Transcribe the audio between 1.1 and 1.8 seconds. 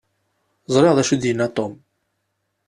i d-yenna Tom.